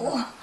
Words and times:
火。 0.00 0.39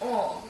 哦。 0.00 0.49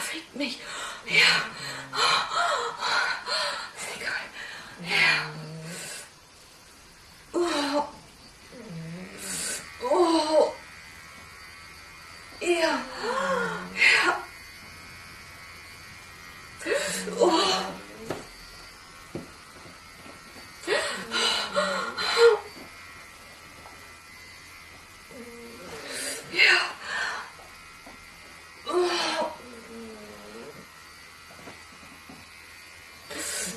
fickt 0.00 0.36
mich. 0.36 0.58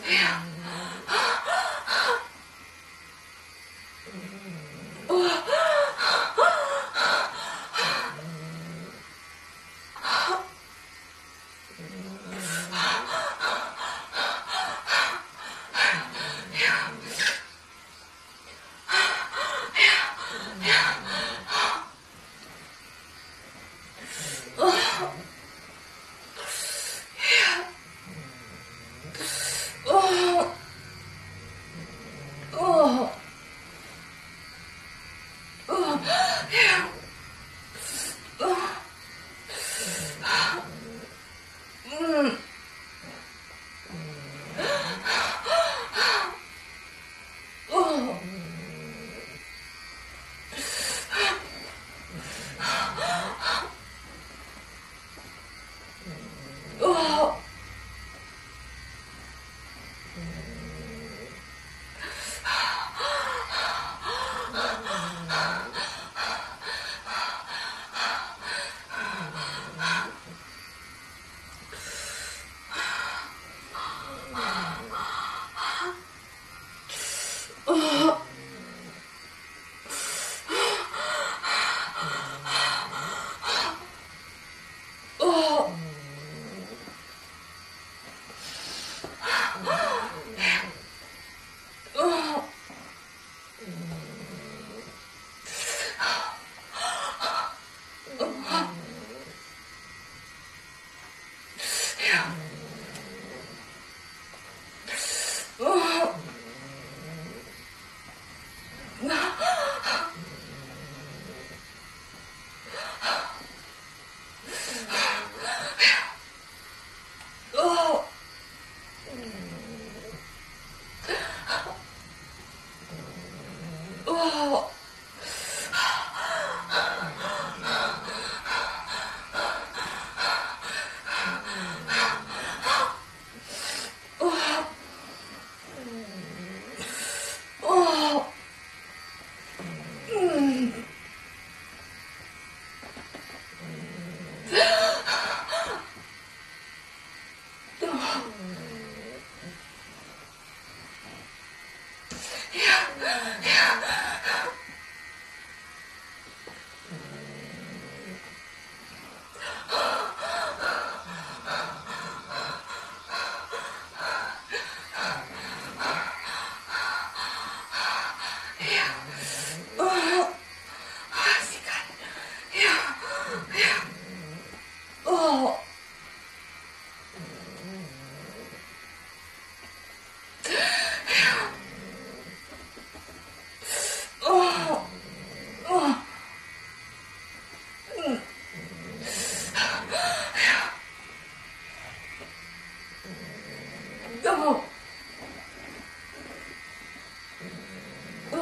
Ja. 0.09 0.41
Oh. 36.51 36.93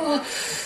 Oh. 0.09 0.56